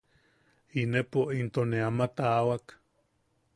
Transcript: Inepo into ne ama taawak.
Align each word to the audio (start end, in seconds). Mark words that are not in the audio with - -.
Inepo 0.81 1.21
into 1.39 1.61
ne 1.69 1.77
ama 1.89 2.05
taawak. 2.17 2.65